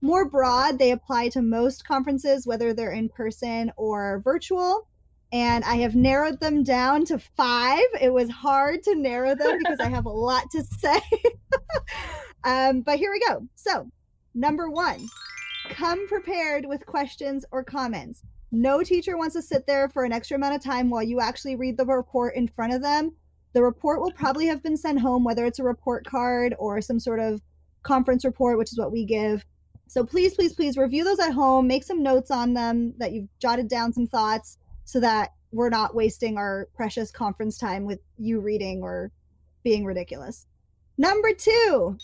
[0.00, 0.78] more broad.
[0.78, 4.88] They apply to most conferences, whether they're in person or virtual.
[5.30, 7.84] And I have narrowed them down to five.
[8.00, 11.00] It was hard to narrow them because I have a lot to say.
[12.44, 13.46] um, but here we go.
[13.54, 13.90] So,
[14.34, 15.06] number one,
[15.68, 18.22] come prepared with questions or comments.
[18.50, 21.56] No teacher wants to sit there for an extra amount of time while you actually
[21.56, 23.12] read the report in front of them.
[23.52, 26.98] The report will probably have been sent home, whether it's a report card or some
[26.98, 27.42] sort of
[27.82, 29.44] conference report, which is what we give.
[29.86, 31.66] So please, please, please review those at home.
[31.66, 35.94] Make some notes on them that you've jotted down some thoughts so that we're not
[35.94, 39.10] wasting our precious conference time with you reading or
[39.62, 40.46] being ridiculous.
[40.98, 41.96] Number two,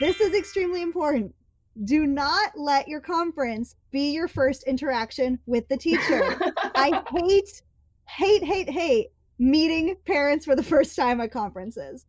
[0.00, 1.34] this is extremely important.
[1.82, 6.38] Do not let your conference be your first interaction with the teacher.
[6.74, 7.62] I hate,
[8.06, 9.08] hate, hate, hate
[9.38, 12.06] meeting parents for the first time at conferences.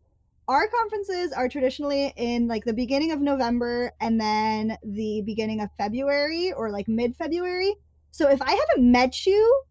[0.47, 5.69] Our conferences are traditionally in like the beginning of November and then the beginning of
[5.77, 7.73] February or like mid February.
[8.11, 9.63] So if I haven't met you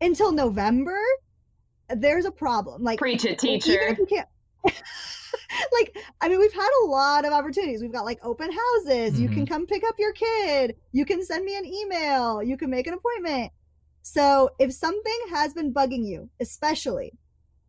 [0.00, 0.98] until November,
[1.88, 2.82] there's a problem.
[2.82, 3.96] Like Preach it, teacher.
[5.58, 7.82] if you can't like i mean we've had a lot of opportunities.
[7.82, 9.20] We've got like open houses.
[9.20, 9.52] You can mm-hmm.
[9.52, 10.76] come pick up your kid.
[10.92, 12.42] You can send me an email.
[12.42, 13.52] You can make an appointment.
[14.02, 17.12] So if something has been bugging you especially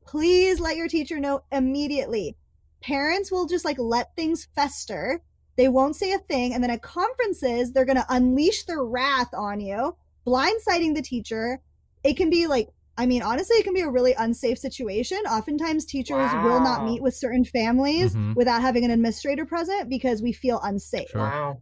[0.06, 2.36] please let your teacher know immediately.
[2.82, 5.22] Parents will just like let things fester.
[5.56, 9.30] They won't say a thing and then at conferences they're going to unleash their wrath
[9.34, 11.60] on you blindsiding the teacher.
[12.04, 15.20] It can be like I mean, honestly, it can be a really unsafe situation.
[15.20, 18.36] Oftentimes, teachers will not meet with certain families Mhm.
[18.36, 21.08] without having an administrator present because we feel unsafe.
[21.10, 21.22] Sure.
[21.22, 21.62] Wow.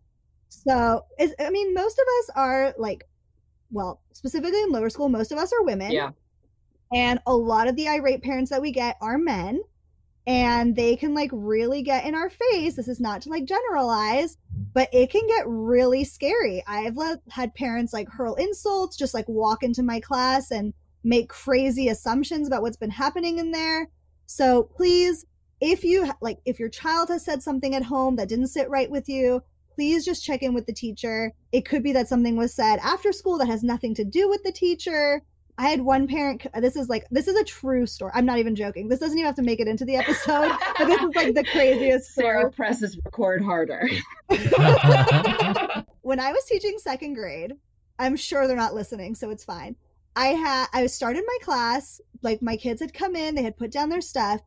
[0.50, 3.04] So, is, I mean, most of us are like,
[3.72, 5.92] well, specifically in lower school, most of us are women.
[5.92, 6.10] Yeah.
[6.92, 9.62] And a lot of the irate parents that we get are men.
[10.26, 12.76] And they can like really get in our face.
[12.76, 14.38] This is not to like generalize,
[14.74, 16.64] but it can get really scary.
[16.68, 20.74] I've let, had parents like hurl insults, just like walk into my class and
[21.08, 23.88] make crazy assumptions about what's been happening in there.
[24.26, 25.26] So please,
[25.62, 28.92] if you like, if your child has said something at home that didn't sit right
[28.92, 29.42] with you,
[29.74, 31.34] please just check in with the teacher.
[31.52, 34.44] It could be that something was said after school that has nothing to do with
[34.44, 35.24] the teacher.
[35.58, 36.46] I had one parent.
[36.60, 38.12] This is like this is a true story.
[38.14, 38.90] I'm not even joking.
[38.90, 41.44] This doesn't even have to make it into the episode, but this is like the
[41.52, 42.28] craziest story.
[42.28, 43.90] Sarah presses record harder.
[46.02, 47.54] when I was teaching second grade,
[47.98, 49.78] I'm sure they're not listening, so it's fine.
[50.18, 53.72] I had I started my class, like my kids had come in, they had put
[53.72, 54.42] down their stuff,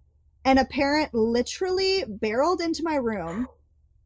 [0.44, 3.46] and a parent literally barreled into my room,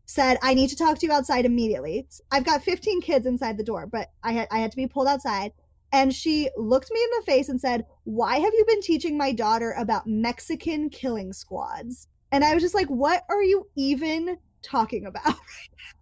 [0.05, 3.65] said, "I need to talk to you outside immediately." I've got 15 kids inside the
[3.65, 5.53] door, but I had I had to be pulled outside.
[5.91, 9.33] And she looked me in the face and said, "Why have you been teaching my
[9.33, 15.07] daughter about Mexican killing squads?" And I was just like, "What are you even talking
[15.07, 15.39] about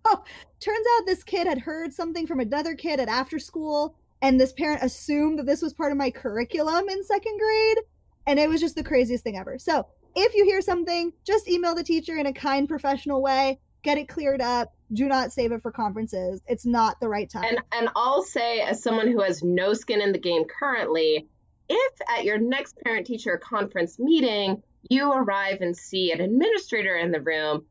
[0.05, 0.25] now?"
[0.59, 4.53] turns out this kid had heard something from another kid at after school and this
[4.53, 7.79] parent assumed that this was part of my curriculum in second grade
[8.27, 9.59] and it was just the craziest thing ever.
[9.59, 13.99] So if you hear something just email the teacher in a kind professional way get
[13.99, 16.41] it cleared up do not save it for conferences.
[16.47, 17.45] It's not the right time.
[17.45, 21.29] And and I'll say, as someone who has no skin in the game currently,
[21.69, 27.13] if at your next parent teacher conference meeting you arrive and see an administrator in
[27.13, 27.65] the room,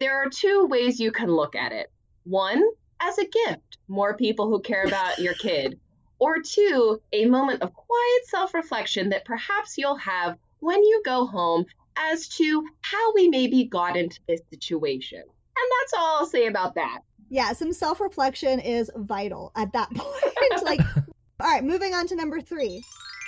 [0.00, 1.90] there are two ways you can look at it.
[2.24, 2.62] One,
[3.04, 5.78] as a gift, more people who care about your kid.
[6.18, 11.26] Or two, a moment of quiet self reflection that perhaps you'll have when you go
[11.26, 15.18] home as to how we maybe got into this situation.
[15.20, 17.00] And that's all I'll say about that.
[17.30, 20.80] yeah some self-reflection is vital at that point like
[21.40, 22.82] all right moving on to number three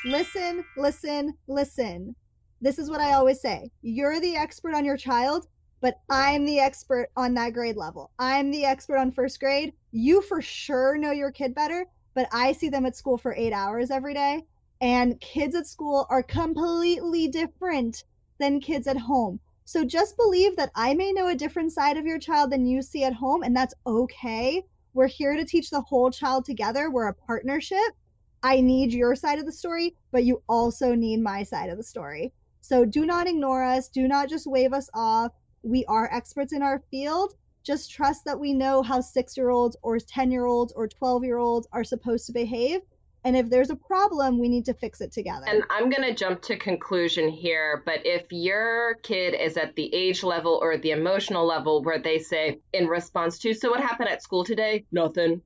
[0.05, 2.15] listen listen listen
[2.61, 5.47] this is what i always say you're the expert on your child
[5.81, 10.21] but i'm the expert on that grade level i'm the expert on first grade you
[10.23, 13.91] for sure know your kid better but i see them at school for eight hours
[13.91, 14.43] every day
[14.81, 18.05] and kids at school are completely different
[18.39, 22.07] than kids at home so just believe that I may know a different side of
[22.07, 24.65] your child than you see at home, and that's okay.
[24.95, 26.89] We're here to teach the whole child together.
[26.89, 27.97] We're a partnership.
[28.45, 31.83] I need your side of the story, but you also need my side of the
[31.83, 32.33] story.
[32.61, 33.89] So do not ignore us.
[33.89, 35.33] Do not just wave us off.
[35.67, 37.35] We are experts in our field.
[37.65, 41.25] Just trust that we know how six year olds or 10 year olds or 12
[41.25, 42.83] year olds are supposed to behave.
[43.25, 45.47] And if there's a problem, we need to fix it together.
[45.49, 49.93] And I'm going to jump to conclusion here, but if your kid is at the
[49.93, 54.09] age level or the emotional level where they say in response to, so what happened
[54.09, 54.85] at school today?
[54.93, 55.43] Nothing.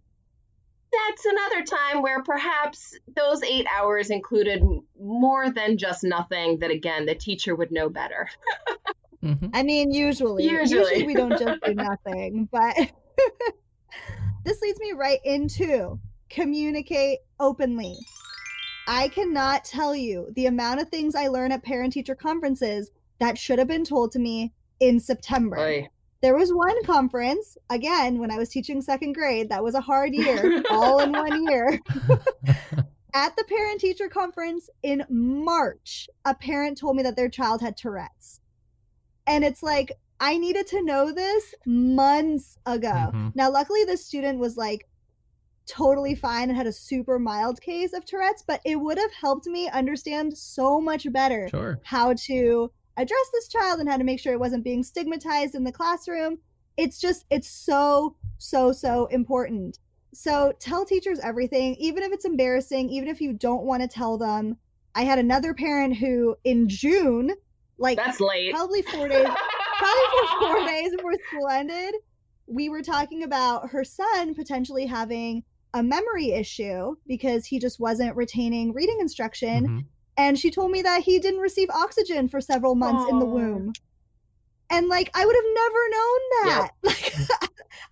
[0.93, 4.63] That's another time where perhaps those eight hours included
[5.01, 8.29] more than just nothing that again the teacher would know better.
[9.23, 9.49] mm-hmm.
[9.53, 12.77] I mean, usually, usually, usually we don't just do nothing, but
[14.45, 15.99] this leads me right into
[16.29, 17.97] communicate openly.
[18.87, 23.39] I cannot tell you the amount of things I learn at parent teacher conferences that
[23.39, 25.59] should have been told to me in September.
[25.59, 25.89] Oy.
[26.23, 30.13] There was one conference, again, when I was teaching second grade, that was a hard
[30.15, 31.79] year, all in one year.
[33.15, 37.77] at the parent teacher conference in March, a parent told me that their child had
[37.77, 38.41] Tourette's.
[39.31, 42.89] And it's like, I needed to know this months ago.
[42.89, 43.29] Mm-hmm.
[43.37, 44.89] Now, luckily, the student was like
[45.67, 49.47] totally fine and had a super mild case of Tourette's, but it would have helped
[49.47, 51.79] me understand so much better sure.
[51.85, 55.63] how to address this child and how to make sure it wasn't being stigmatized in
[55.63, 56.39] the classroom.
[56.77, 59.79] It's just, it's so, so, so important.
[60.13, 64.19] So tell teachers everything, even if it's embarrassing, even if you don't want to tell
[64.19, 64.57] them.
[64.97, 67.31] I had another parent who in June,
[67.81, 69.27] like that's late, probably four days,
[69.79, 71.95] probably for four days before school ended,
[72.47, 75.43] we were talking about her son potentially having
[75.75, 79.65] a memory issue because he just wasn't retaining reading instruction.
[79.65, 79.79] Mm-hmm.
[80.17, 83.11] And she told me that he didn't receive oxygen for several months Aww.
[83.11, 83.73] in the womb.
[84.69, 86.71] And like I would have never known that.
[86.85, 86.95] Yep.
[87.01, 87.15] Like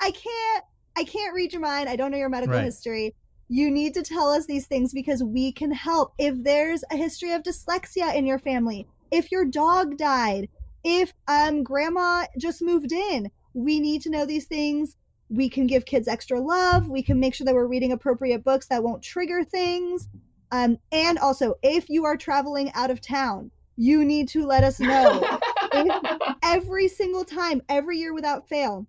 [0.00, 0.64] I can't
[0.96, 1.88] I can't read your mind.
[1.88, 2.64] I don't know your medical right.
[2.64, 3.14] history.
[3.48, 6.12] You need to tell us these things because we can help.
[6.18, 10.48] If there's a history of dyslexia in your family, if your dog died,
[10.84, 14.96] if um grandma just moved in, we need to know these things.
[15.30, 16.88] We can give kids extra love.
[16.88, 20.08] We can make sure that we're reading appropriate books that won't trigger things.
[20.50, 24.80] Um, and also, if you are traveling out of town, you need to let us
[24.80, 25.38] know.
[26.42, 28.86] every single time, every year without fail,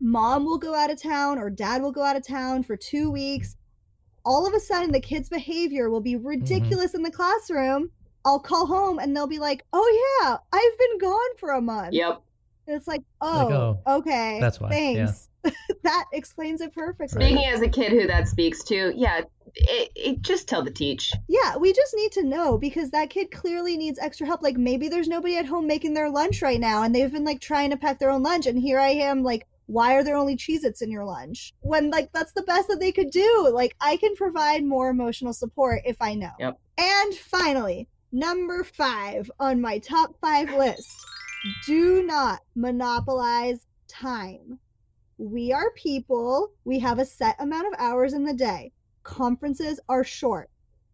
[0.00, 3.10] mom will go out of town or dad will go out of town for two
[3.10, 3.56] weeks.
[4.24, 6.26] All of a sudden, the kid's behavior will be mm-hmm.
[6.26, 6.96] ridiculous mm-hmm.
[6.96, 7.90] in the classroom.
[8.26, 11.94] I'll call home and they'll be like, "Oh yeah, I've been gone for a month."
[11.94, 12.20] Yep.
[12.66, 14.38] And it's like, oh, like, oh, okay.
[14.40, 14.70] That's why.
[14.70, 15.28] Thanks.
[15.44, 15.50] Yeah.
[15.84, 17.24] that explains it perfectly.
[17.24, 19.20] Speaking as a kid who that speaks to, yeah,
[19.54, 21.12] it, it, just tell the teach.
[21.28, 24.42] Yeah, we just need to know because that kid clearly needs extra help.
[24.42, 27.40] Like maybe there's nobody at home making their lunch right now and they've been like
[27.40, 30.36] trying to pack their own lunch and here I am like why are there only
[30.36, 31.52] Cheez-Its in your lunch?
[31.60, 33.50] When like that's the best that they could do.
[33.52, 36.30] Like I can provide more emotional support if I know.
[36.38, 36.58] Yep.
[36.78, 41.04] And finally, number 5 on my top 5 list.
[41.66, 44.58] Do not monopolize time.
[45.18, 46.52] We are people.
[46.64, 48.72] We have a set amount of hours in the day.
[49.02, 50.50] Conferences are short.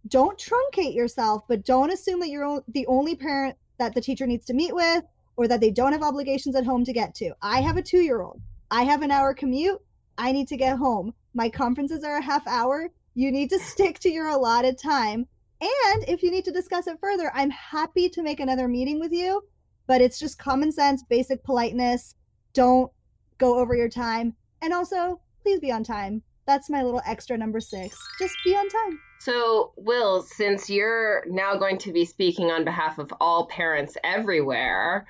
[0.09, 4.45] Don't truncate yourself, but don't assume that you're the only parent that the teacher needs
[4.47, 5.05] to meet with
[5.37, 7.33] or that they don't have obligations at home to get to.
[7.41, 8.41] I have a two year old.
[8.71, 9.81] I have an hour commute.
[10.19, 11.15] I need to get home.
[11.35, 12.91] My conferences are a half hour.
[13.15, 15.29] You need to stick to your allotted time.
[15.63, 19.13] And if you need to discuss it further, I'm happy to make another meeting with
[19.13, 19.43] you,
[19.87, 22.17] but it's just common sense, basic politeness.
[22.53, 22.91] Don't
[23.39, 24.35] go over your time.
[24.61, 26.23] And also, please be on time.
[26.47, 27.97] That's my little extra number six.
[28.19, 28.99] Just be on time.
[29.21, 35.07] So, Will, since you're now going to be speaking on behalf of all parents everywhere,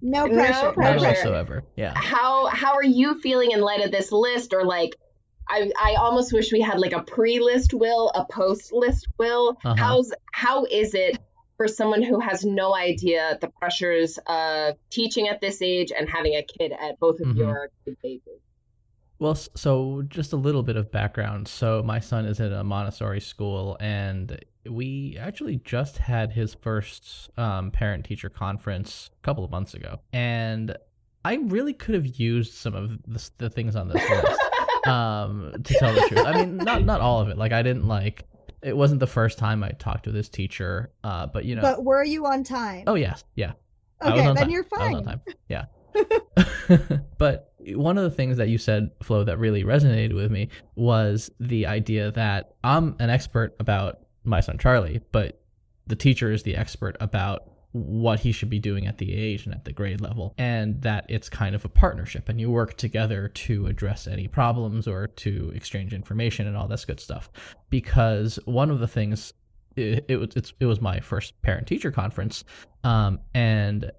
[0.00, 1.06] no pressure, no pressure.
[1.06, 1.64] whatsoever.
[1.74, 1.92] Yeah.
[1.96, 4.94] How how are you feeling in light of this list, or like,
[5.48, 9.58] I I almost wish we had like a pre-list will, a post-list will.
[9.64, 9.74] Uh-huh.
[9.76, 11.18] How's how is it
[11.56, 16.36] for someone who has no idea the pressures of teaching at this age and having
[16.36, 17.38] a kid at both of mm-hmm.
[17.38, 17.70] your
[18.04, 18.40] ages?
[19.18, 21.48] Well, so just a little bit of background.
[21.48, 24.38] So my son is at a Montessori school, and
[24.70, 30.76] we actually just had his first um, parent-teacher conference a couple of months ago, and
[31.24, 34.40] I really could have used some of the, the things on this list.
[34.86, 37.38] Um, to tell the truth, I mean, not not all of it.
[37.38, 38.24] Like I didn't like
[38.62, 41.62] it wasn't the first time I talked to this teacher, uh, but you know.
[41.62, 42.84] But were you on time?
[42.86, 43.52] Oh yes, yeah.
[44.02, 44.50] Okay, then time.
[44.50, 44.80] you're fine.
[44.80, 45.22] I was on time.
[45.48, 45.64] Yeah.
[47.18, 51.30] but one of the things that you said, Flo, that really resonated with me was
[51.40, 55.40] the idea that I'm an expert about my son Charlie, but
[55.86, 57.50] the teacher is the expert about
[57.86, 61.06] what he should be doing at the age and at the grade level, and that
[61.08, 65.52] it's kind of a partnership and you work together to address any problems or to
[65.54, 67.30] exchange information and all this good stuff.
[67.70, 69.32] Because one of the things,
[69.76, 72.44] it, it was it was my first parent teacher conference,
[72.84, 73.90] um, and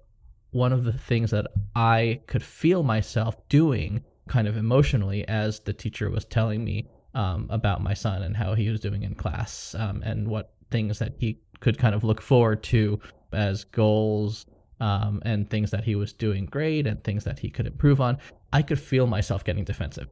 [0.52, 5.72] one of the things that I could feel myself doing kind of emotionally as the
[5.72, 9.74] teacher was telling me um, about my son and how he was doing in class
[9.78, 13.00] um, and what things that he could kind of look forward to
[13.32, 14.46] as goals
[14.80, 18.18] um, and things that he was doing great and things that he could improve on,
[18.52, 20.08] I could feel myself getting defensive.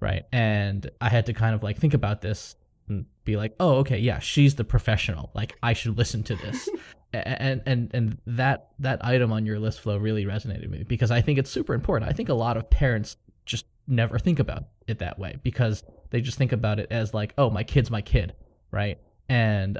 [0.00, 0.24] Right.
[0.32, 2.56] And I had to kind of like think about this
[2.88, 5.30] and be like, oh, okay, yeah, she's the professional.
[5.32, 6.68] Like I should listen to this.
[7.12, 11.10] and and and that that item on your list Flo really resonated with me because
[11.10, 12.10] I think it's super important.
[12.10, 16.20] I think a lot of parents just never think about it that way because they
[16.20, 18.34] just think about it as like, oh, my kid's my kid,
[18.70, 18.98] right?
[19.28, 19.78] And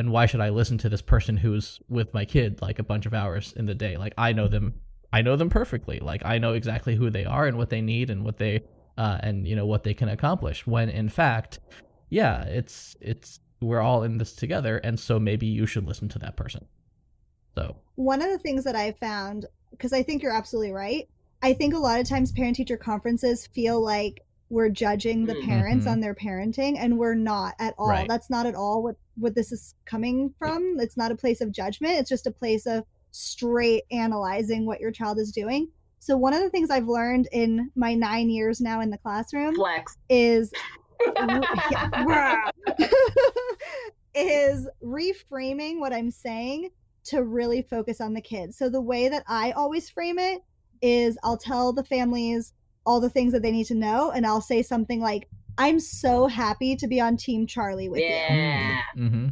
[0.00, 3.04] and why should I listen to this person who's with my kid like a bunch
[3.04, 3.98] of hours in the day?
[3.98, 4.74] Like I know them
[5.12, 6.00] I know them perfectly.
[6.00, 8.62] Like I know exactly who they are and what they need and what they
[8.96, 10.66] uh, and you know what they can accomplish.
[10.66, 11.60] When in fact,
[12.08, 16.18] yeah, it's it's we're all in this together, and so maybe you should listen to
[16.20, 16.66] that person.
[17.54, 21.10] So one of the things that I found, because I think you're absolutely right.
[21.42, 25.86] I think a lot of times parent teacher conferences feel like we're judging the parents
[25.86, 25.92] Mhm.
[25.92, 28.08] on their parenting and we're not at all Right.
[28.08, 31.52] that's not at all what what this is coming from it's not a place of
[31.52, 35.68] judgment it's just a place of straight analyzing what your child is doing
[36.00, 39.54] so one of the things i've learned in my nine years now in the classroom
[39.54, 39.96] Flex.
[40.08, 40.50] is
[44.14, 46.70] is reframing what I'm saying
[47.04, 48.58] to really focus on the kids.
[48.58, 50.42] So the way that I always frame it
[50.82, 52.52] is I'll tell the families
[52.86, 55.28] all the things that they need to know and I'll say something like
[55.58, 58.80] I'm so happy to be on team Charlie with you Yeah.
[58.94, 59.28] hmm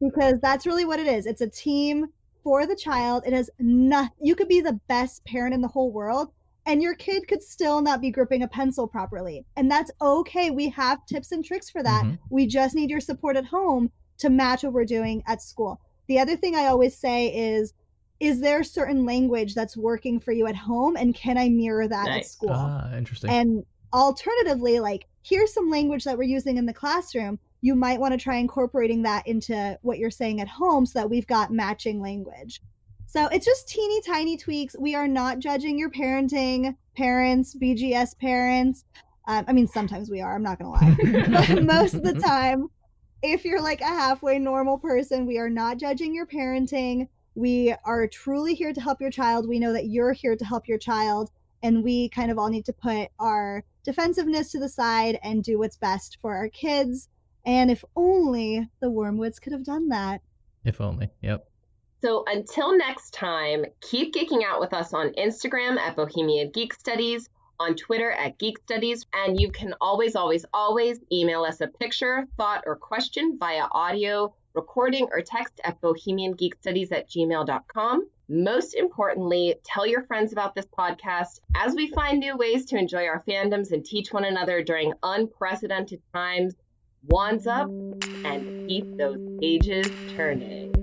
[0.00, 1.26] because that's really what it is.
[1.26, 2.06] It's a team
[2.42, 3.22] for the child.
[3.24, 4.10] It has nothing.
[4.20, 6.32] You could be the best parent in the whole world,
[6.66, 10.50] and your kid could still not be gripping a pencil properly, and that's okay.
[10.50, 12.04] We have tips and tricks for that.
[12.04, 12.18] Mhm.
[12.30, 15.80] We just need your support at home to match what we're doing at school.
[16.08, 17.72] The other thing I always say is.
[18.22, 22.08] Is there certain language that's working for you at home, and can I mirror that
[22.08, 22.50] at school?
[22.52, 23.30] Ah, interesting.
[23.30, 27.40] And alternatively, like here's some language that we're using in the classroom.
[27.62, 31.10] You might want to try incorporating that into what you're saying at home so that
[31.10, 32.60] we've got matching language.
[33.06, 34.74] So it's just teeny tiny tweaks.
[34.78, 38.84] We are not judging your parenting, parents, BGS parents.
[39.28, 41.46] Um, I mean, sometimes we are, I'm not going to lie.
[41.48, 42.68] but most of the time,
[43.22, 47.08] if you're like a halfway normal person, we are not judging your parenting.
[47.34, 49.48] We are truly here to help your child.
[49.48, 51.30] We know that you're here to help your child
[51.62, 55.58] and we kind of all need to put our defensiveness to the side and do
[55.58, 57.08] what's best for our kids.
[57.44, 60.20] And if only the Wormwoods could have done that.
[60.64, 61.10] if only.
[61.22, 61.48] Yep.
[62.00, 67.28] So until next time, keep geeking out with us on Instagram at Bohemian Geek Studies,
[67.60, 72.26] on Twitter at Geek Studies, and you can always, always, always email us a picture,
[72.36, 78.08] thought, or question via audio, recording, or text at bohemiangeekstudies at gmail.com.
[78.28, 83.04] Most importantly, tell your friends about this podcast as we find new ways to enjoy
[83.06, 86.54] our fandoms and teach one another during unprecedented times.
[87.08, 90.81] Wands up and keep those pages turning.